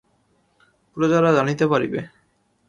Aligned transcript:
প্রজারা 0.97 1.29
জানিতে 1.37 1.65
পারিবে! 1.71 1.99